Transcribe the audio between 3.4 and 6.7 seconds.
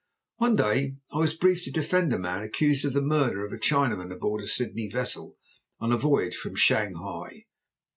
of a Chinaman aboard a Sydney vessel on a voyage from